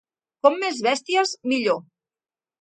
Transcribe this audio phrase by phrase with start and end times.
[0.45, 1.79] Com més bèsties millor.